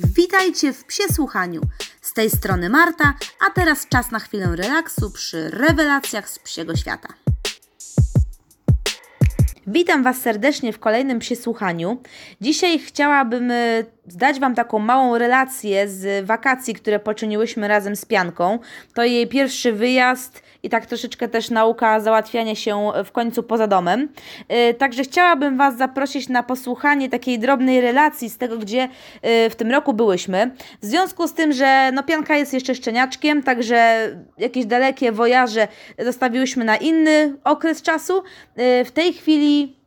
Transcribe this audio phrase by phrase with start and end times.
[0.00, 1.60] Witajcie w Psie Słuchaniu.
[2.00, 3.14] Z tej strony Marta,
[3.46, 7.08] a teraz czas na chwilę relaksu przy rewelacjach z psiego świata.
[9.66, 12.02] Witam Was serdecznie w kolejnym Psie Słuchaniu.
[12.40, 18.58] Dzisiaj chciałabym e, zdać Wam taką małą relację z wakacji, które poczyniłyśmy razem z Pianką.
[18.94, 24.08] To jej pierwszy wyjazd i tak troszeczkę też nauka załatwiania się w końcu poza domem.
[24.48, 28.88] Yy, także chciałabym Was zaprosić na posłuchanie takiej drobnej relacji z tego, gdzie
[29.22, 30.50] yy, w tym roku byłyśmy.
[30.82, 35.68] W związku z tym, że no Pianka jest jeszcze szczeniaczkiem, także jakieś dalekie wojaże
[35.98, 38.22] zostawiłyśmy na inny okres czasu.
[38.56, 39.77] Yy, w tej chwili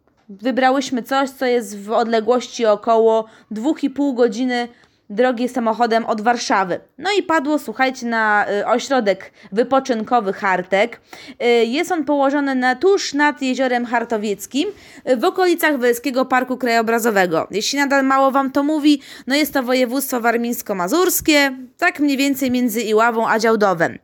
[0.42, 4.68] wybrałyśmy coś, co jest w odległości około 2,5 godziny
[5.12, 6.80] drogi samochodem od Warszawy.
[6.98, 11.02] No i padło, słuchajcie, na y, ośrodek wypoczynkowy Hartek.
[11.44, 14.70] Y, jest on położony na, tuż nad jeziorem Hartowieckim,
[15.10, 17.48] y, w okolicach Wojskiego Parku Krajobrazowego.
[17.52, 22.82] Jeśli nadal mało Wam to mówi, no jest to województwo warmińsko-mazurskie, tak mniej więcej między
[22.82, 24.00] Iławą a Działdowem.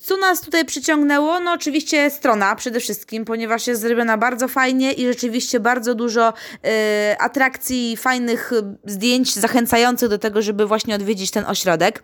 [0.00, 1.40] Co nas tutaj przyciągnęło?
[1.40, 6.32] No oczywiście strona przede wszystkim, ponieważ jest zrobiona bardzo fajnie i rzeczywiście bardzo dużo
[7.18, 8.52] atrakcji, fajnych
[8.84, 12.02] zdjęć zachęcających do tego, żeby właśnie odwiedzić ten ośrodek.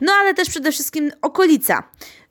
[0.00, 1.82] No ale też przede wszystkim okolica.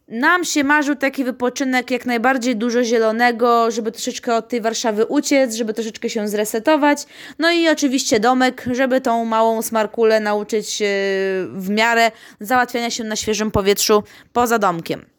[0.07, 5.55] Nam się marzył taki wypoczynek, jak najbardziej dużo zielonego, żeby troszeczkę od tej Warszawy uciec,
[5.55, 7.05] żeby troszeczkę się zresetować.
[7.39, 10.83] No i oczywiście domek, żeby tą małą smarkulę nauczyć
[11.51, 14.03] w miarę załatwiania się na świeżym powietrzu
[14.33, 15.16] poza domkiem.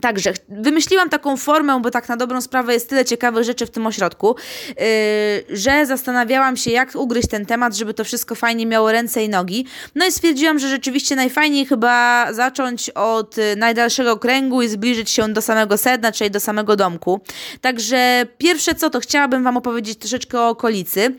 [0.00, 3.86] Także wymyśliłam taką formę, bo tak na dobrą sprawę jest tyle ciekawych rzeczy w tym
[3.86, 4.36] ośrodku,
[4.68, 9.28] yy, że zastanawiałam się, jak ugryźć ten temat, żeby to wszystko fajnie miało ręce i
[9.28, 9.66] nogi.
[9.94, 15.28] No i stwierdziłam, że rzeczywiście najfajniej chyba zacząć od y, najdalszego kręgu i zbliżyć się
[15.28, 17.20] do samego sedna, czyli do samego domku.
[17.60, 21.00] Także pierwsze co, to chciałabym Wam opowiedzieć troszeczkę o okolicy.
[21.00, 21.16] Yy,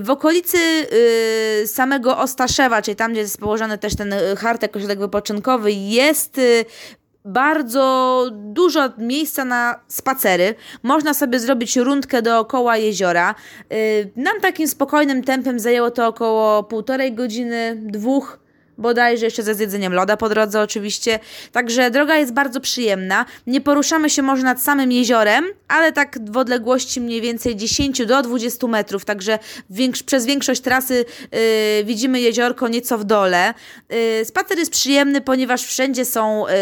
[0.00, 0.58] w okolicy
[1.60, 6.38] yy, samego Ostaszewa, czyli tam, gdzie jest położony też ten y, hartek ośrodek wypoczynkowy, jest
[6.38, 6.64] y,
[7.24, 10.54] bardzo dużo miejsca na spacery.
[10.82, 13.34] Można sobie zrobić rundkę dookoła jeziora.
[13.72, 18.41] Y, nam takim spokojnym tempem zajęło to około półtorej godziny, dwóch
[18.78, 21.18] bodajże jeszcze ze zjedzeniem loda po drodze oczywiście.
[21.52, 23.24] Także droga jest bardzo przyjemna.
[23.46, 28.22] Nie poruszamy się może nad samym jeziorem, ale tak w odległości mniej więcej 10 do
[28.22, 29.38] 20 metrów, także
[29.70, 31.38] większ przez większość trasy yy,
[31.84, 33.54] widzimy jeziorko nieco w dole.
[33.90, 36.54] Yy, spacer jest przyjemny, ponieważ wszędzie są yy,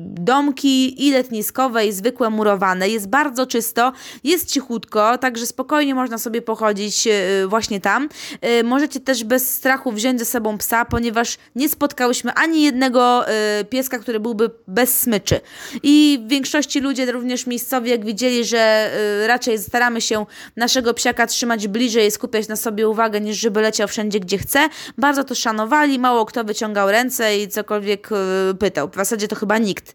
[0.00, 2.88] domki i letniskowe i zwykłe murowane.
[2.88, 3.92] Jest bardzo czysto,
[4.24, 7.12] jest cichutko, także spokojnie można sobie pochodzić yy,
[7.48, 8.08] właśnie tam.
[8.42, 13.24] Yy, możecie też bez strachu wziąć ze sobą psa, ponieważ nie spotkałyśmy ani jednego
[13.60, 15.40] y, pieska, który byłby bez smyczy.
[15.82, 18.90] I w większości ludzie, również miejscowi, jak widzieli, że
[19.24, 20.26] y, raczej staramy się
[20.56, 24.68] naszego psiaka trzymać bliżej i skupiać na sobie uwagę, niż żeby leciał wszędzie, gdzie chce,
[24.98, 28.88] bardzo to szanowali, mało kto wyciągał ręce i cokolwiek y, pytał.
[28.88, 29.94] W zasadzie to chyba nikt.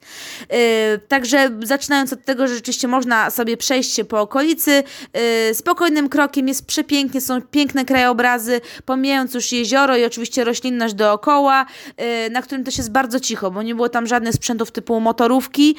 [0.53, 4.83] Y, także zaczynając od tego, że rzeczywiście można sobie przejść się po okolicy,
[5.49, 11.40] y, spokojnym krokiem jest przepięknie, są piękne krajobrazy, pomijając już jezioro i oczywiście roślinność dookoła,
[11.49, 15.75] Y, na którym też jest bardzo cicho, bo nie było tam żadnych sprzętów typu motorówki,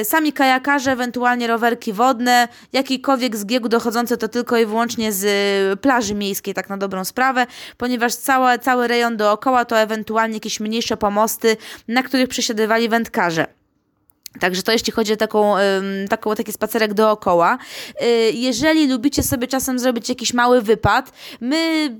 [0.00, 5.24] y, sami kajakarze, ewentualnie rowerki wodne, jakikolwiek zbiegu dochodzące to tylko i wyłącznie z
[5.72, 7.46] y, plaży miejskiej, tak na dobrą sprawę,
[7.76, 11.56] ponieważ cała, cały rejon dookoła to ewentualnie jakieś mniejsze pomosty,
[11.88, 13.46] na których przesiadywali wędkarze.
[14.40, 15.54] Także to jeśli chodzi o taką,
[16.10, 17.58] taką, taki spacerek dookoła.
[18.32, 21.90] Jeżeli lubicie sobie czasem zrobić jakiś mały wypad, my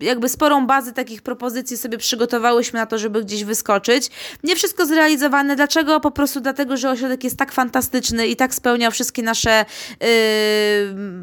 [0.00, 4.10] jakby sporą bazę takich propozycji sobie przygotowałyśmy na to, żeby gdzieś wyskoczyć.
[4.44, 5.56] Nie wszystko zrealizowane.
[5.56, 6.00] Dlaczego?
[6.00, 9.64] Po prostu dlatego, że ośrodek jest tak fantastyczny i tak spełniał wszystkie nasze
[10.00, 10.06] yy,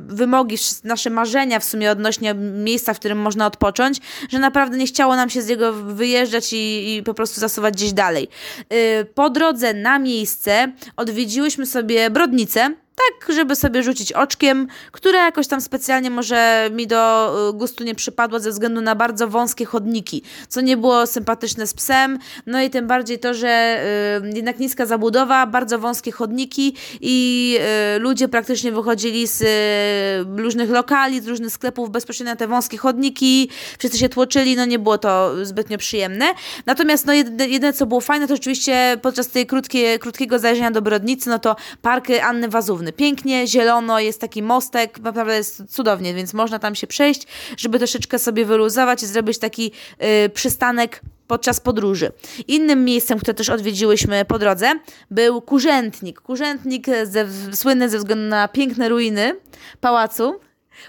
[0.07, 3.97] wymogi, nasze marzenia w sumie odnośnie miejsca, w którym można odpocząć,
[4.29, 7.93] że naprawdę nie chciało nam się z niego wyjeżdżać i, i po prostu zasuwać gdzieś
[7.93, 8.27] dalej.
[8.69, 15.47] Yy, po drodze na miejsce odwiedziłyśmy sobie Brodnicę, tak, żeby sobie rzucić oczkiem, które jakoś
[15.47, 20.23] tam specjalnie może mi do y, gustu nie przypadło ze względu na bardzo wąskie chodniki,
[20.49, 23.83] co nie było sympatyczne z psem, no i tym bardziej to, że
[24.23, 27.57] y, jednak niska zabudowa, bardzo wąskie chodniki i
[27.95, 32.77] y, ludzie praktycznie wychodzili z y, różnych lokali, z różnych sklepów bezpośrednio na te wąskie
[32.77, 33.49] chodniki,
[33.79, 36.25] wszyscy się tłoczyli, no nie było to zbytnio przyjemne.
[36.65, 40.81] Natomiast no jedyne, jedyne co było fajne, to oczywiście podczas tej krótkie, krótkiego zajrzenia do
[40.81, 46.33] Brodnicy, no to park Anny Wazówny pięknie, zielono, jest taki mostek, naprawdę jest cudownie, więc
[46.33, 47.27] można tam się przejść,
[47.57, 49.71] żeby troszeczkę sobie wyluzować i zrobić taki
[50.25, 52.11] y, przystanek podczas podróży.
[52.47, 54.71] Innym miejscem, które też odwiedziłyśmy po drodze,
[55.11, 56.21] był Kurzętnik.
[56.21, 59.35] Kurzętnik ze, słynny ze względu na piękne ruiny
[59.81, 60.39] pałacu,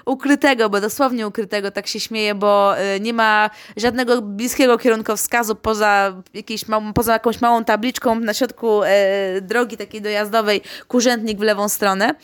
[0.06, 6.23] ukrytego, bo dosłownie ukrytego, tak się śmieję, bo y, nie ma żadnego bliskiego kierunkowskazu poza,
[6.34, 6.64] jakiejś
[6.94, 8.87] poza jakąś małą tabliczką na środku y,
[9.40, 12.14] drogi takiej dojazdowej, kurzętnik w lewą stronę.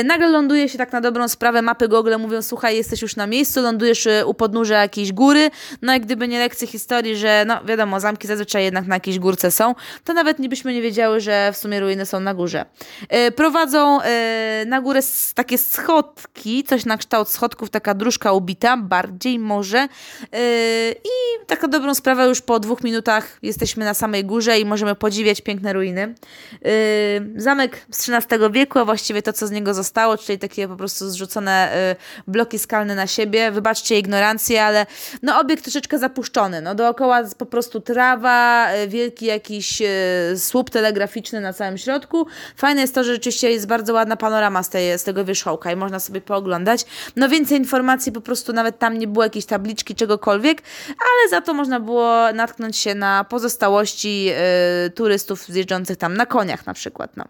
[0.00, 3.26] Y, nagle ląduje się tak na dobrą sprawę, mapy Google mówią, słuchaj, jesteś już na
[3.26, 5.50] miejscu, lądujesz u podnóża jakiejś góry,
[5.82, 9.50] no i gdyby nie lekcje historii, że no wiadomo, zamki zazwyczaj jednak na jakiejś górce
[9.50, 12.64] są, to nawet nie byśmy nie wiedziały, że w sumie ruiny są na górze.
[13.36, 13.98] Prowadzą
[14.66, 15.00] na górę
[15.34, 19.78] takie schodki, coś na kształt schodków, taka dróżka ubita, bardziej może.
[19.78, 20.38] Yy,
[20.92, 25.40] I taka dobrą sprawę, już po dwóch minutach jesteśmy na samej górze i możemy podziwiać
[25.40, 26.14] piękne ruiny.
[26.52, 26.70] Yy,
[27.36, 31.10] zamek z XIII wieku, a właściwie to, co z niego zostało, czyli takie po prostu
[31.10, 33.50] zrzucone yy, bloki skalne na siebie.
[33.50, 34.86] Wybaczcie ignorancję, ale
[35.22, 36.60] no obiekt troszeczkę zapuszczony.
[36.60, 39.82] No dookoła po prostu trawa, wielki jakiś
[40.36, 42.26] słup telegraficzny na całym środku.
[42.56, 45.76] Fajne jest to, że rzeczywiście jest bardzo ładna panorama z, tej, z tego wierzchołka i
[45.76, 46.81] można sobie pooglądać.
[47.16, 51.54] No więcej informacji po prostu nawet tam nie było jakiejś tabliczki, czegokolwiek, ale za to
[51.54, 54.28] można było natknąć się na pozostałości
[54.86, 57.16] y, turystów zjeżdżących tam na koniach na przykład.
[57.16, 57.24] No.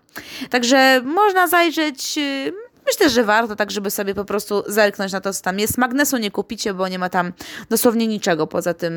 [0.51, 2.19] Także można zajrzeć.
[2.19, 5.79] Y, Myślę, że warto tak, żeby sobie po prostu zerknąć na to, co tam jest.
[5.79, 7.33] Magnesu nie kupicie, bo nie ma tam
[7.71, 8.93] dosłownie niczego poza tym,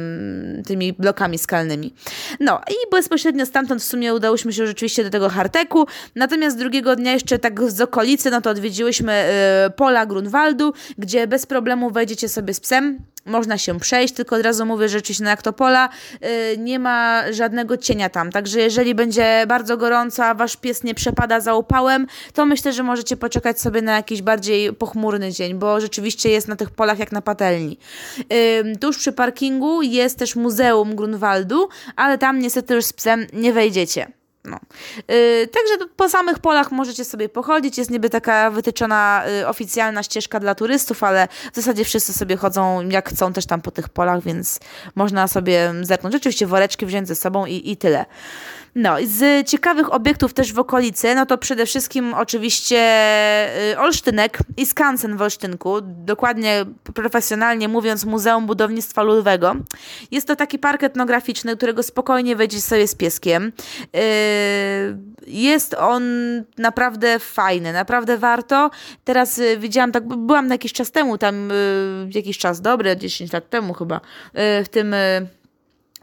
[0.67, 1.93] tymi blokami skalnymi.
[2.39, 5.87] No i bezpośrednio stamtąd w sumie udałyśmy się rzeczywiście do tego Harteku.
[6.15, 9.29] Natomiast drugiego dnia jeszcze tak z okolicy, no to odwiedziłyśmy
[9.67, 14.41] y, pola Grunwaldu, gdzie bez problemu wejdziecie sobie z psem można się przejść, tylko od
[14.41, 15.89] razu mówię, że oczywiście na Aktopola
[16.21, 16.27] yy,
[16.57, 21.39] nie ma żadnego cienia tam, także jeżeli będzie bardzo gorąco, a wasz pies nie przepada
[21.39, 26.29] za upałem, to myślę, że możecie poczekać sobie na jakiś bardziej pochmurny dzień, bo rzeczywiście
[26.29, 27.77] jest na tych polach jak na patelni.
[28.81, 34.07] Tuż przy parkingu jest też Muzeum Grunwaldu, ale tam niestety już z psem nie wejdziecie.
[34.45, 34.59] No.
[35.07, 37.77] Yy, także po samych polach możecie sobie pochodzić.
[37.77, 42.89] Jest niby taka wytyczona yy, oficjalna ścieżka dla turystów, ale w zasadzie wszyscy sobie chodzą
[42.89, 44.59] jak chcą też tam po tych polach, więc
[44.95, 46.15] można sobie zerknąć.
[46.15, 48.05] Oczywiście woreczki wziąć ze sobą i, i tyle.
[48.75, 52.77] No, z ciekawych obiektów też w okolicy, no to przede wszystkim oczywiście
[53.71, 59.55] y, Olsztynek i skansen w Olsztynku, dokładnie profesjonalnie mówiąc Muzeum Budownictwa Ludowego.
[60.11, 63.51] Jest to taki park etnograficzny, którego spokojnie wejdziesz sobie z pieskiem.
[63.95, 66.03] Y, jest on
[66.57, 68.69] naprawdę fajny, naprawdę warto.
[69.03, 71.49] Teraz y, widziałam, tak byłam na jakiś czas temu, tam
[72.15, 74.01] jakiś czas dobry, 10 lat temu chyba,
[74.35, 74.95] w tym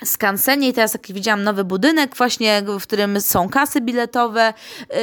[0.04, 4.54] skansenie i teraz taki widziałam nowy budynek właśnie, w którym są kasy biletowe,
[4.90, 4.96] yy,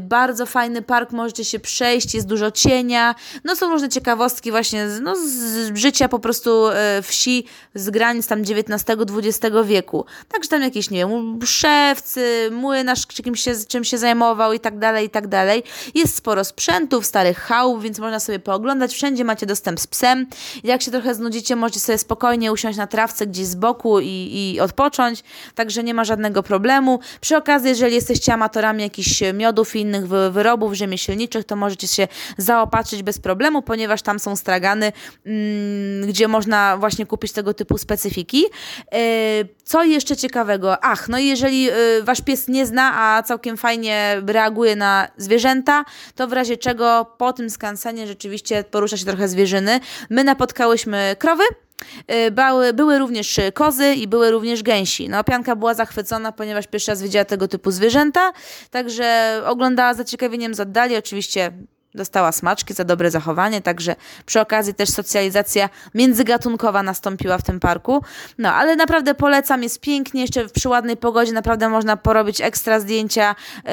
[0.00, 3.14] bardzo fajny park, możecie się przejść, jest dużo cienia,
[3.44, 8.26] no są różne ciekawostki właśnie z, no, z życia po prostu yy, wsi z granic
[8.26, 10.04] tam XIX-XX wieku.
[10.28, 15.06] Także tam jakieś, nie wiem, szewcy, młynarz czym się, czym się zajmował i tak dalej,
[15.06, 15.62] i tak dalej.
[15.94, 20.26] Jest sporo sprzętów, starych chałup, więc można sobie pooglądać, wszędzie macie dostęp z psem.
[20.64, 24.43] Jak się trochę znudzicie, możecie sobie spokojnie usiąść na trawce gdzieś z boku i, i
[24.60, 25.22] odpocząć,
[25.54, 27.00] także nie ma żadnego problemu.
[27.20, 32.08] Przy okazji, jeżeli jesteście amatorami jakichś miodów i innych wyrobów rzemieślniczych, to możecie się
[32.38, 34.92] zaopatrzyć bez problemu, ponieważ tam są stragany,
[35.26, 38.44] mm, gdzie można właśnie kupić tego typu specyfiki.
[38.92, 38.98] E,
[39.64, 40.84] co jeszcze ciekawego?
[40.84, 45.84] Ach, no i jeżeli e, wasz pies nie zna, a całkiem fajnie reaguje na zwierzęta,
[46.14, 49.80] to w razie czego po tym skansenie rzeczywiście porusza się trochę zwierzyny.
[50.10, 51.44] My napotkałyśmy krowy,
[52.26, 55.08] Y, były, były również kozy i były również gęsi.
[55.08, 58.32] No, Pianka była zachwycona, ponieważ pierwszy raz widziała tego typu zwierzęta,
[58.70, 60.96] także oglądała z zaciekawieniem z oddali.
[60.96, 61.52] Oczywiście
[61.94, 63.96] dostała smaczki za dobre zachowanie, także
[64.26, 68.04] przy okazji też socjalizacja międzygatunkowa nastąpiła w tym parku.
[68.38, 73.34] No, ale naprawdę polecam, jest pięknie, jeszcze przy ładnej pogodzie naprawdę można porobić ekstra zdjęcia
[73.64, 73.70] yy,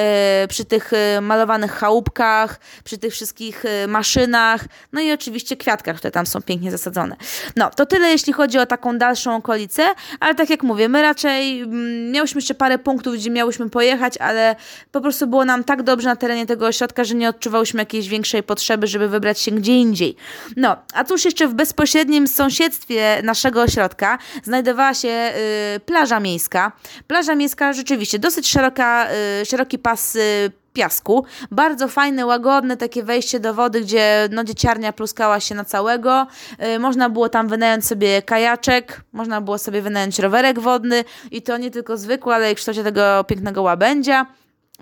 [0.47, 6.11] przy tych yy, malowanych chałupkach, przy tych wszystkich yy, maszynach, no i oczywiście kwiatkach, które
[6.11, 7.15] tam są pięknie zasadzone.
[7.55, 9.83] No, to tyle jeśli chodzi o taką dalszą okolicę,
[10.19, 14.55] ale tak jak mówię, my raczej mm, miałyśmy jeszcze parę punktów, gdzie miałyśmy pojechać, ale
[14.91, 18.43] po prostu było nam tak dobrze na terenie tego ośrodka, że nie odczuwałyśmy jakiejś większej
[18.43, 20.15] potrzeby, żeby wybrać się gdzie indziej.
[20.57, 25.33] No, a cóż jeszcze w bezpośrednim sąsiedztwie naszego ośrodka znajdowała się
[25.75, 26.71] y, plaża miejska.
[27.07, 29.07] Plaża miejska rzeczywiście dosyć szeroka,
[29.41, 31.25] y, szeroki pas y, piasku.
[31.51, 36.27] Bardzo fajne, łagodne takie wejście do wody, gdzie no, dzieciarnia pluskała się na całego.
[36.59, 41.57] Yy, można było tam wynająć sobie kajaczek, można było sobie wynająć rowerek wodny i to
[41.57, 44.25] nie tylko zwykły, ale i w kształcie tego pięknego łabędzia.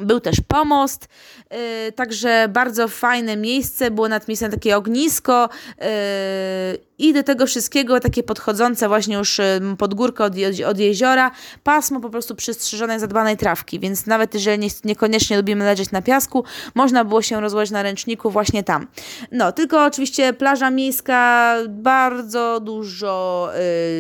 [0.01, 1.07] Był też pomost,
[1.51, 1.57] yy,
[1.91, 5.49] także bardzo fajne miejsce, było nad miejscem takie ognisko
[5.81, 5.85] yy,
[6.99, 9.41] i do tego wszystkiego takie podchodzące właśnie już
[9.77, 10.33] pod górkę od,
[10.67, 11.31] od, jeziora,
[11.63, 16.43] pasmo po prostu przystrzyżonej, zadbanej trawki, więc nawet jeżeli nie, niekoniecznie lubimy leżeć na piasku,
[16.75, 18.87] można było się rozłożyć na ręczniku właśnie tam.
[19.31, 23.49] No, tylko oczywiście plaża miejska, bardzo dużo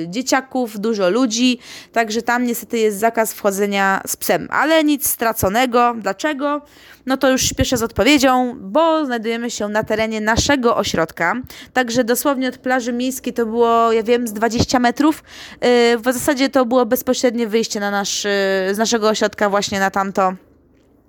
[0.01, 1.59] yy, dzieciaków, dużo ludzi,
[1.91, 5.88] także tam niestety jest zakaz wchodzenia z psem, ale nic straconego.
[5.93, 6.61] Dlaczego?
[7.05, 11.35] No to już śpieszę z odpowiedzią, bo znajdujemy się na terenie naszego ośrodka,
[11.73, 15.23] także dosłownie od plaży miejskiej to było, ja wiem, z 20 metrów.
[15.61, 19.91] Yy, w zasadzie to było bezpośrednie wyjście na nasz, yy, z naszego ośrodka właśnie na
[19.91, 20.33] tamto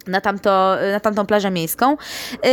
[0.06, 1.90] na, tamto, na tamtą plażę miejską.
[1.90, 2.48] Yy,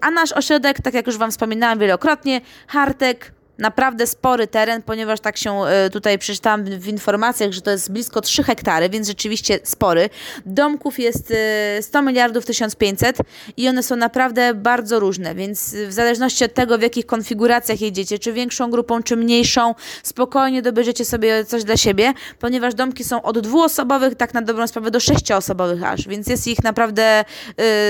[0.00, 5.36] a nasz ośrodek, tak jak już Wam wspominałam wielokrotnie, Hartek, naprawdę spory teren, ponieważ tak
[5.36, 10.10] się e, tutaj przeczytałam w informacjach, że to jest blisko 3 hektary, więc rzeczywiście spory.
[10.46, 11.32] Domków jest
[11.80, 13.18] 100 e, miliardów 1500
[13.56, 18.18] i one są naprawdę bardzo różne, więc w zależności od tego, w jakich konfiguracjach jedziecie,
[18.18, 23.38] czy większą grupą, czy mniejszą, spokojnie dobierzecie sobie coś dla siebie, ponieważ domki są od
[23.38, 27.24] dwuosobowych, tak na dobrą sprawę, do sześcioosobowych aż, więc jest ich naprawdę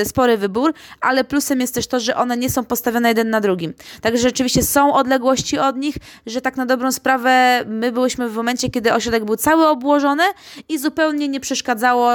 [0.03, 3.41] y, spory wybór, ale plusem jest też to, że one nie są postawione jeden na
[3.41, 3.75] drugim.
[4.01, 5.97] Także rzeczywiście są odległości od nich,
[6.27, 10.23] że tak na dobrą sprawę my byliśmy w momencie, kiedy ośrodek był cały obłożony
[10.69, 12.11] i zupełnie nie przeszkadzało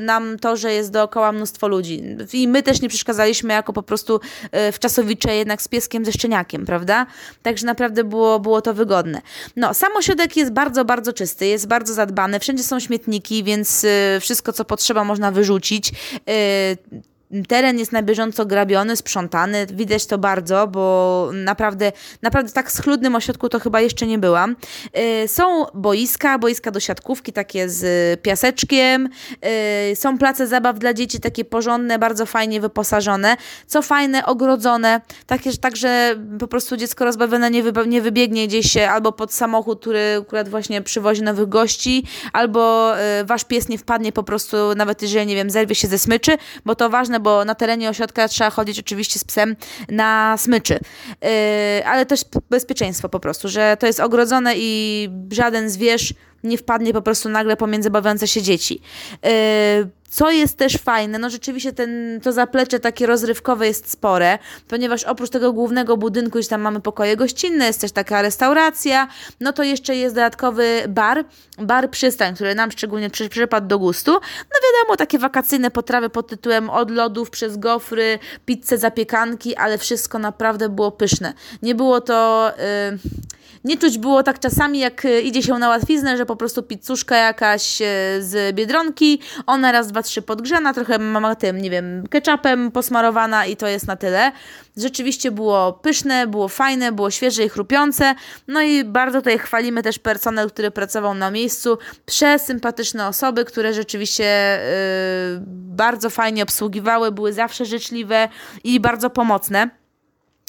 [0.00, 2.02] nam to, że jest dookoła mnóstwo ludzi.
[2.32, 4.20] I my też nie przeszkadzaliśmy jako po prostu
[4.52, 7.06] e, wczasowicze jednak z pieskiem, ze szczeniakiem, prawda?
[7.42, 9.22] Także naprawdę było, było to wygodne.
[9.56, 14.20] No, sam ośrodek jest bardzo, bardzo czysty, jest bardzo zadbany, wszędzie są śmietniki, więc e,
[14.20, 15.92] wszystko, co potrzeba, można wyrzucić
[16.28, 17.11] e,
[17.48, 23.48] teren jest na bieżąco grabiony, sprzątany, widać to bardzo, bo naprawdę, naprawdę tak schludnym ośrodku
[23.48, 24.56] to chyba jeszcze nie byłam.
[25.24, 29.08] Y, są boiska, boiska do siatkówki, takie z piaseczkiem,
[29.92, 33.36] y, są place zabaw dla dzieci, takie porządne, bardzo fajnie wyposażone,
[33.66, 39.12] co fajne, ogrodzone, takie, tak, że po prostu dziecko rozbawione nie, nie wybiegnie gdzieś albo
[39.12, 44.22] pod samochód, który akurat właśnie przywozi nowych gości, albo y, wasz pies nie wpadnie po
[44.22, 47.88] prostu, nawet jeżeli, nie wiem, zerwie się ze smyczy, bo to ważne, bo na terenie
[47.88, 49.56] ośrodka trzeba chodzić oczywiście z psem
[49.88, 50.78] na smyczy.
[51.22, 51.28] Yy,
[51.86, 57.02] ale też bezpieczeństwo po prostu, że to jest ogrodzone i żaden zwierz nie wpadnie po
[57.02, 58.80] prostu nagle pomiędzy bawiące się dzieci.
[59.22, 59.30] Yy,
[60.12, 65.30] co jest też fajne, no rzeczywiście ten, to zaplecze takie rozrywkowe jest spore, ponieważ oprócz
[65.30, 69.08] tego głównego budynku, gdzie tam mamy pokoje gościnne, jest też taka restauracja,
[69.40, 71.24] no to jeszcze jest dodatkowy bar,
[71.58, 74.12] bar przystań, który nam szczególnie przy, przypadł do gustu.
[74.12, 80.18] No wiadomo, takie wakacyjne potrawy pod tytułem od lodów przez gofry, pizzę, zapiekanki, ale wszystko
[80.18, 81.32] naprawdę było pyszne.
[81.62, 82.50] Nie było to...
[82.90, 83.32] Yy,
[83.64, 87.16] nie czuć było tak czasami, jak e, idzie się na łatwiznę, że po prostu pizzuszka
[87.16, 87.86] jakaś e,
[88.20, 93.56] z Biedronki, ona raz, dwa, trzy podgrzana, trochę mama tym, nie wiem, ketchupem posmarowana i
[93.56, 94.32] to jest na tyle.
[94.76, 98.14] Rzeczywiście było pyszne, było fajne, było świeże i chrupiące.
[98.48, 101.78] No i bardzo tutaj chwalimy też personel, który pracował na miejscu.
[102.06, 104.58] Przesympatyczne osoby, które rzeczywiście
[105.34, 105.42] yy,
[105.76, 108.28] bardzo fajnie obsługiwały, były zawsze życzliwe
[108.64, 109.81] i bardzo pomocne.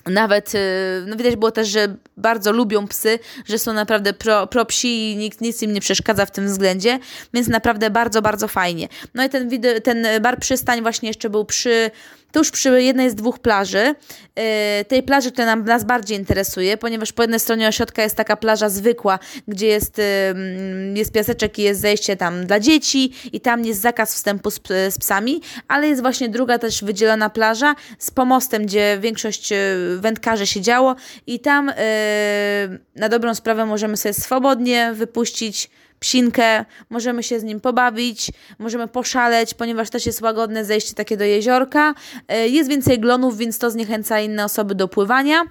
[0.05, 0.59] Nawet, y,
[1.07, 5.15] no widać było też, że bardzo lubią psy, że są naprawdę pro, pro psi i
[5.15, 6.99] nikt nic im nie przeszkadza w tym względzie,
[7.33, 8.87] więc naprawdę bardzo, bardzo fajnie.
[9.13, 9.49] No i ten,
[9.83, 11.91] ten bar przystań właśnie jeszcze był przy
[12.33, 13.95] tuż przy jednej z dwóch plaży.
[14.35, 14.43] Yy,
[14.85, 18.69] tej plaży, która nam, nas bardziej interesuje, ponieważ po jednej stronie ośrodka jest taka plaża
[18.69, 23.81] zwykła, gdzie jest, yy, jest piaseczek i jest zejście tam dla dzieci i tam jest
[23.81, 24.59] zakaz wstępu z,
[24.89, 29.57] z psami, ale jest właśnie druga też wydzielona plaża z pomostem, gdzie większość yy,
[29.99, 30.95] wędkarzy siedziało
[31.27, 31.71] i tam
[32.95, 35.69] na dobrą sprawę możemy sobie swobodnie wypuścić
[36.03, 41.23] psinkę, możemy się z nim pobawić, możemy poszaleć, ponieważ też jest łagodne zejście takie do
[41.23, 41.93] jeziorka.
[42.27, 45.41] E, jest więcej glonów, więc to zniechęca inne osoby do pływania.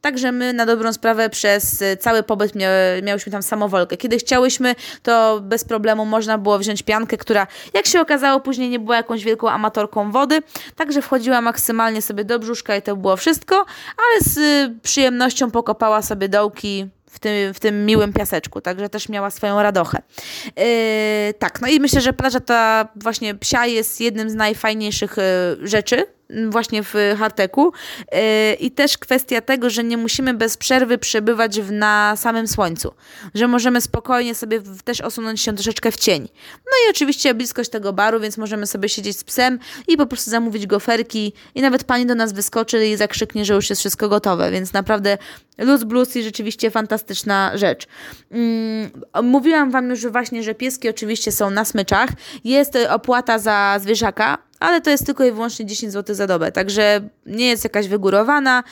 [0.00, 2.68] Także my na dobrą sprawę przez cały pobyt mia
[3.02, 3.96] miałyśmy tam samowolkę.
[3.96, 8.78] Kiedy chciałyśmy, to bez problemu można było wziąć piankę, która jak się okazało później nie
[8.78, 10.42] była jakąś wielką amatorką wody,
[10.76, 13.56] także wchodziła maksymalnie sobie do brzuszka i to było wszystko,
[13.96, 14.38] ale z
[14.82, 20.02] przyjemnością pokopała sobie dołki w tym, w tym miłym piaseczku, także też miała swoją radochę.
[20.44, 25.16] Yy, tak, no i myślę, że plaża ta właśnie psia jest jednym z najfajniejszych
[25.60, 26.06] yy, rzeczy,
[26.48, 27.72] właśnie w Harteku.
[28.14, 32.94] Y, I też kwestia tego, że nie musimy bez przerwy przebywać w, na samym słońcu,
[33.34, 36.28] że możemy spokojnie sobie też osunąć się troszeczkę w cień.
[36.44, 39.58] No i oczywiście bliskość tego baru, więc możemy sobie siedzieć z psem
[39.88, 43.70] i po prostu zamówić goferki i nawet pani do nas wyskoczy i zakrzyknie, że już
[43.70, 45.18] jest wszystko gotowe, więc naprawdę
[45.58, 47.86] luz blues i rzeczywiście fantastyczna rzecz.
[48.30, 48.90] Mm,
[49.22, 52.10] mówiłam Wam już właśnie, że pieski oczywiście są na smyczach.
[52.44, 57.00] Jest opłata za zwierzaka, ale to jest tylko i wyłącznie 10 zł za dobę, także
[57.26, 58.64] nie jest jakaś wygórowana.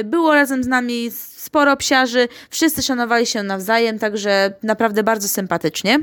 [0.00, 5.98] Y, było razem z nami sporo psiarzy, wszyscy szanowali się nawzajem, także naprawdę bardzo sympatycznie.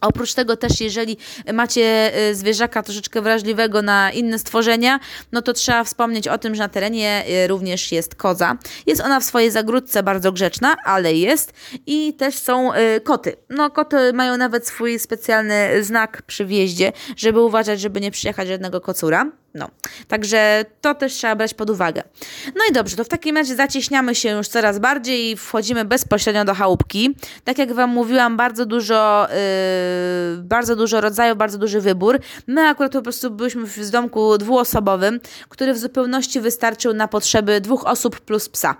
[0.00, 1.16] Oprócz tego też, jeżeli
[1.52, 5.00] macie y, zwierzaka troszeczkę wrażliwego na inne stworzenia,
[5.32, 8.56] no to trzeba wspomnieć o tym, że na terenie y, również jest koza.
[8.86, 11.52] Jest ona w swojej zagródce bardzo grzeczna, ale jest.
[11.86, 13.36] I też są y, koty.
[13.50, 18.80] No koty mają nawet swój specjalny znak przy wjeździe, żeby uważać, żeby nie przyjechać żadnego
[18.80, 19.30] kocura.
[19.58, 19.68] No,
[20.08, 22.02] także to też trzeba brać pod uwagę.
[22.46, 26.44] No i dobrze, to w takim razie zacieśniamy się już coraz bardziej i wchodzimy bezpośrednio
[26.44, 27.14] do chałupki.
[27.44, 32.18] Tak jak Wam mówiłam, bardzo dużo, yy, bardzo dużo rodzajów, bardzo duży wybór.
[32.46, 37.86] My akurat po prostu byliśmy w domku dwuosobowym, który w zupełności wystarczył na potrzeby dwóch
[37.86, 38.76] osób plus psa.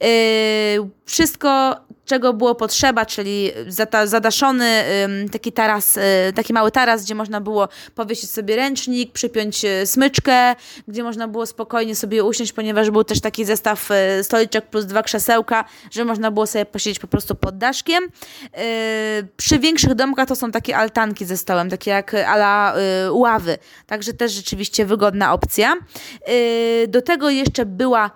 [0.00, 0.06] Yy,
[1.04, 3.50] wszystko, czego było potrzeba, czyli
[4.04, 4.84] zadaszony
[5.32, 6.00] taki taras, y,
[6.34, 10.56] taki mały taras, gdzie można było powiesić sobie ręcznik, przypiąć y, smyczkę,
[10.88, 15.02] gdzie można było spokojnie sobie usiąść, ponieważ był też taki zestaw y, stoliczek plus dwa
[15.02, 18.04] krzesełka, że można było sobie posiedzieć po prostu pod daszkiem.
[19.36, 22.74] Przy większych domkach to są takie altanki ze stołem, takie jak ala
[23.10, 25.74] ławy, także też rzeczywiście wygodna opcja.
[26.88, 28.10] Do tego jeszcze była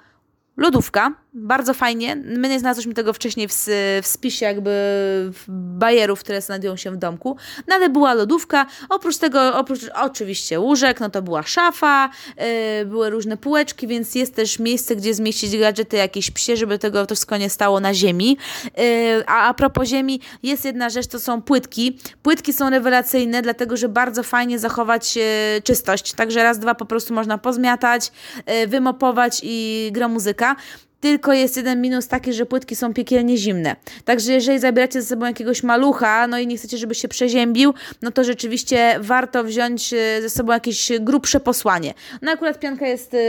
[0.56, 2.16] lodówka, bardzo fajnie.
[2.16, 3.52] My nie znalazłyśmy tego wcześniej w,
[4.02, 4.72] w spisie jakby
[5.48, 7.36] bajerów, które znajdują się w domku,
[7.68, 8.66] no ale była lodówka.
[8.88, 14.34] Oprócz tego, oprócz oczywiście łóżek, no to była szafa, yy, były różne półeczki, więc jest
[14.34, 18.38] też miejsce, gdzie zmieścić gadżety jakieś psie, żeby tego to wszystko nie stało na ziemi.
[18.64, 21.98] Yy, a a propos ziemi, jest jedna rzecz, to są płytki.
[22.22, 25.22] Płytki są rewelacyjne, dlatego że bardzo fajnie zachować yy,
[25.64, 26.12] czystość.
[26.12, 28.12] Także raz, dwa po prostu można pozmiatać,
[28.46, 30.56] yy, wymopować i gra muzyka.
[31.06, 33.76] Tylko jest jeden minus taki, że płytki są piekielnie zimne.
[34.04, 38.10] Także jeżeli zabieracie ze sobą jakiegoś malucha, no i nie chcecie, żeby się przeziębił, no
[38.10, 41.94] to rzeczywiście warto wziąć e, ze sobą jakieś grubsze posłanie.
[42.22, 43.20] No akurat pianka jest yy,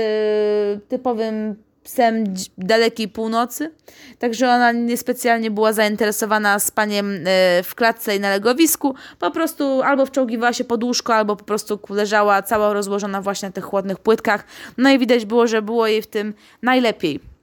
[0.88, 2.24] typowym psem
[2.58, 3.72] dalekiej północy,
[4.20, 10.06] także ona niespecjalnie była zainteresowana spaniem e, w klatce i na legowisku, po prostu albo
[10.06, 14.46] wczołgiwała się pod łóżko, albo po prostu leżała cała rozłożona właśnie na tych chłodnych płytkach,
[14.78, 17.37] no i widać było, że było jej w tym najlepiej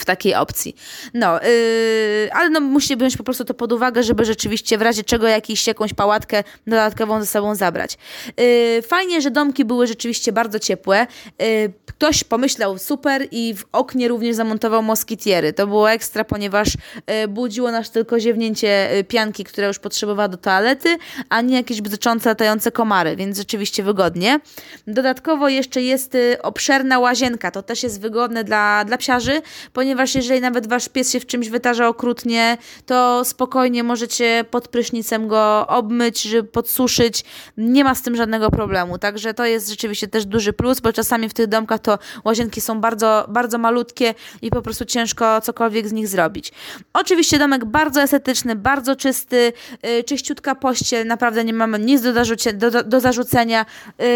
[0.00, 0.76] w takiej opcji.
[1.14, 5.04] No, yy, ale no musicie wziąć po prostu to pod uwagę, żeby rzeczywiście w razie
[5.04, 7.98] czego jakiś, jakąś pałatkę dodatkową ze sobą zabrać.
[8.36, 11.06] Yy, fajnie, że domki były rzeczywiście bardzo ciepłe.
[11.38, 15.52] Yy, ktoś pomyślał super i w oknie również zamontował moskitiery.
[15.52, 16.68] To było ekstra, ponieważ
[17.06, 20.96] yy, budziło nas tylko ziewnięcie yy, pianki, która już potrzebowała do toalety,
[21.28, 24.40] a nie jakieś bzyczące, latające komary, więc rzeczywiście wygodnie.
[24.86, 27.50] Dodatkowo jeszcze jest yy, obszerna łazienka.
[27.50, 29.81] To też jest wygodne dla, dla psiarzy, ponieważ
[30.14, 35.66] jeżeli nawet wasz pies się w czymś wytarza okrutnie, to spokojnie możecie pod prysznicem go
[35.66, 37.24] obmyć, żeby podsuszyć.
[37.56, 38.98] Nie ma z tym żadnego problemu.
[38.98, 42.80] Także to jest rzeczywiście też duży plus, bo czasami w tych domkach to łazienki są
[42.80, 46.52] bardzo, bardzo malutkie i po prostu ciężko cokolwiek z nich zrobić.
[46.92, 52.70] Oczywiście domek bardzo estetyczny, bardzo czysty, yy, czyściutka pościel, naprawdę nie mamy nic do, do,
[52.70, 53.66] do, do zarzucenia.
[53.98, 54.06] Yy,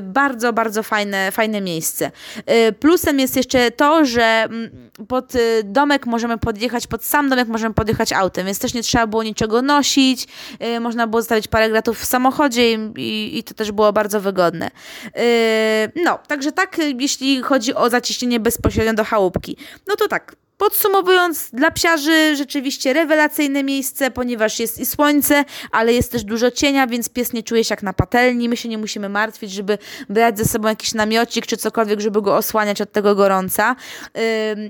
[0.00, 2.10] bardzo, bardzo fajne, fajne miejsce.
[2.46, 4.70] Yy, plusem jest jeszcze to, że mm,
[5.10, 9.06] pod y, domek możemy podjechać, pod sam domek możemy podjechać autem, więc też nie trzeba
[9.06, 10.28] było niczego nosić,
[10.60, 14.70] yy, można było zostawić parę gratów w samochodzie i, i, to też było bardzo wygodne.
[15.04, 19.56] Yy, no, także tak, jeśli chodzi o zacieśnienie bezpośrednio do chałupki.
[19.88, 26.12] No to tak, Podsumowując, dla psiarzy rzeczywiście rewelacyjne miejsce, ponieważ jest i słońce, ale jest
[26.12, 28.48] też dużo cienia, więc pies nie czuje się jak na patelni.
[28.48, 32.36] My się nie musimy martwić, żeby brać ze sobą jakiś namiocik czy cokolwiek, żeby go
[32.36, 33.76] osłaniać od tego gorąca.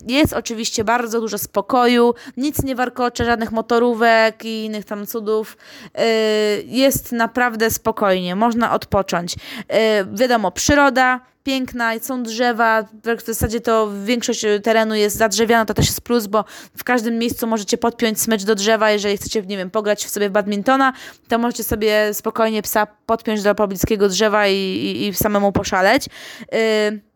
[0.06, 5.56] Jest oczywiście bardzo dużo spokoju, nic nie warkocze, żadnych motorówek i innych tam cudów.
[6.64, 9.34] Jest naprawdę spokojnie, można odpocząć.
[10.12, 12.82] Wiadomo, przyroda, piękna, są drzewa,
[13.18, 16.44] w zasadzie to większość terenu jest zadrzewiana, to też jest plus, bo
[16.76, 20.32] w każdym miejscu możecie podpiąć smycz do drzewa, jeżeli chcecie, nie wiem, pograć sobie w
[20.32, 20.92] badmintona,
[21.28, 26.06] to możecie sobie spokojnie psa podpiąć do pobliskiego drzewa i, i, i samemu poszaleć.
[26.52, 27.09] Yy,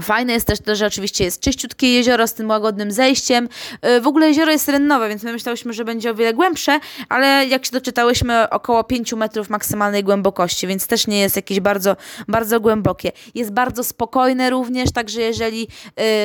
[0.00, 3.48] Fajne jest też to, że oczywiście jest czyściutkie jezioro z tym łagodnym zejściem.
[3.96, 7.46] Y, w ogóle jezioro jest rennowe, więc my myślałyśmy, że będzie o wiele głębsze, ale
[7.46, 11.96] jak się doczytałyśmy, około 5 metrów maksymalnej głębokości, więc też nie jest jakieś bardzo,
[12.28, 13.12] bardzo głębokie.
[13.34, 15.68] Jest bardzo spokojne również, także jeżeli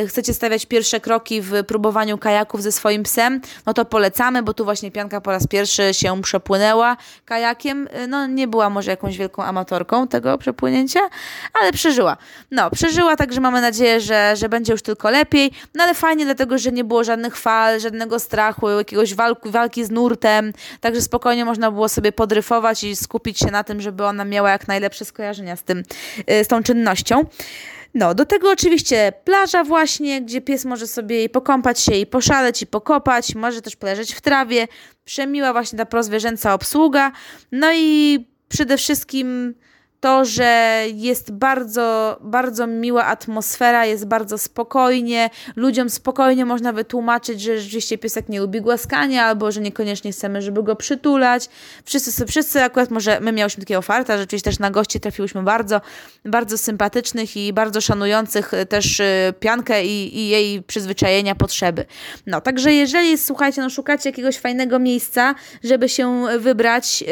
[0.04, 4.54] y, chcecie stawiać pierwsze kroki w próbowaniu kajaków ze swoim psem, no to polecamy, bo
[4.54, 7.88] tu właśnie Pianka po raz pierwszy się przepłynęła kajakiem.
[8.04, 11.00] Y, no nie była może jakąś wielką amatorką tego przepłynięcia,
[11.62, 12.18] ale przeżyła.
[12.52, 15.52] No, przeżyła, także mamy mamy nadzieję, że, że będzie już tylko lepiej.
[15.76, 19.92] No ale fajnie, dlatego że nie było żadnych fal, żadnego strachu, jakiegoś walki, walki z
[19.92, 20.54] nurtem.
[20.82, 24.68] Także spokojnie można było sobie podryfować i skupić się na tym, żeby ona miała jak
[24.68, 25.84] najlepsze skojarzenia z, tym,
[26.32, 27.26] y, z tą czynnością.
[27.94, 32.62] No, do tego oczywiście plaża właśnie, gdzie pies może sobie i pokąpać się, i poszaleć,
[32.62, 34.68] i pokopać, może też poleżeć w trawie.
[35.06, 37.12] Przemiła właśnie ta prozwierzęca obsługa.
[37.52, 39.54] No i przede wszystkim
[40.00, 47.60] to, że jest bardzo, bardzo miła atmosfera, jest bardzo spokojnie, ludziom spokojnie można wytłumaczyć, że
[47.60, 51.50] rzeczywiście piesek nie lubi głaskania, albo że niekoniecznie chcemy, żeby go przytulać.
[51.86, 55.82] Wszyscy, wszyscy akurat może, my miałyśmy takiego farta, rzeczywiście też na gości trafiłyśmy bardzo,
[56.26, 61.86] bardzo sympatycznych i bardzo szanujących też y, piankę i, i jej przyzwyczajenia, potrzeby.
[62.26, 67.08] No, także jeżeli, słuchajcie, no szukacie jakiegoś fajnego miejsca, żeby się wybrać yy,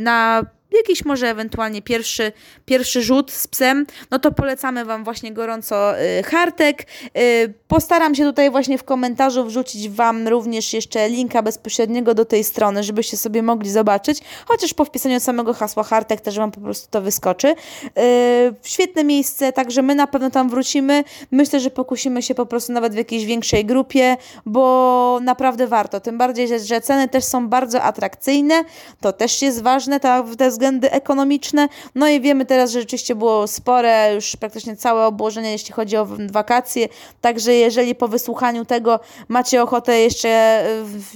[0.00, 0.42] na
[0.76, 2.32] jakiś może ewentualnie pierwszy,
[2.64, 6.86] pierwszy rzut z psem, no to polecamy Wam właśnie gorąco y, Hartek.
[7.18, 12.44] Y, postaram się tutaj właśnie w komentarzu wrzucić Wam również jeszcze linka bezpośredniego do tej
[12.44, 16.90] strony, żebyście sobie mogli zobaczyć, chociaż po wpisaniu samego hasła Hartek też Wam po prostu
[16.90, 17.48] to wyskoczy.
[17.48, 21.04] Y, świetne miejsce, także my na pewno tam wrócimy.
[21.30, 26.00] Myślę, że pokusimy się po prostu nawet w jakiejś większej grupie, bo naprawdę warto.
[26.00, 28.64] Tym bardziej, że, ceny też są bardzo atrakcyjne.
[29.00, 31.68] To też jest ważne, te, te względy ekonomiczne.
[31.94, 36.06] No i wiemy teraz, że rzeczywiście było spore, już praktycznie całe obłożenie, jeśli chodzi o
[36.30, 36.88] wakacje.
[37.20, 40.64] Także jeżeli po wysłuchaniu tego macie ochotę jeszcze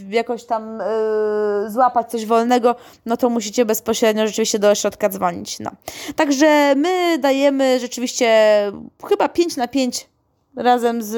[0.00, 0.78] y, jakoś tam
[1.62, 2.74] yy, złapać coś wolnego,
[3.06, 5.58] no to musicie bezpośrednio rzeczywiście do ośrodka dzwonić.
[5.58, 5.70] No.
[6.16, 8.28] Także my dajemy rzeczywiście
[9.08, 10.08] chyba 5 na 5
[10.56, 11.08] razem z,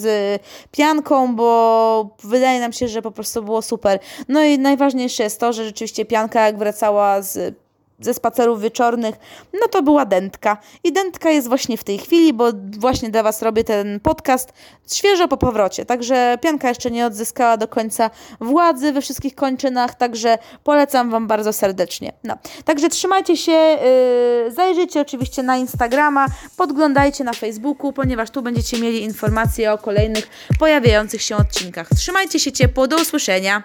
[0.00, 3.98] z pianką, bo wydaje nam się, że po prostu było super.
[4.28, 7.54] No i najważniejsze jest to, że rzeczywiście pianka jak wracała z
[8.00, 9.14] ze spacerów wieczornych,
[9.60, 10.56] no to była dętka.
[10.84, 12.44] I dętka jest właśnie w tej chwili, bo
[12.78, 14.52] właśnie dla Was robię ten podcast
[14.92, 15.84] świeżo po powrocie.
[15.84, 21.52] Także pianka jeszcze nie odzyskała do końca władzy we wszystkich kończynach, także polecam Wam bardzo
[21.52, 22.12] serdecznie.
[22.24, 22.34] No,
[22.64, 29.02] także trzymajcie się, yy, zajrzyjcie oczywiście na Instagrama, podglądajcie na Facebooku, ponieważ tu będziecie mieli
[29.02, 31.88] informacje o kolejnych pojawiających się odcinkach.
[31.96, 33.62] Trzymajcie się ciepło, do usłyszenia.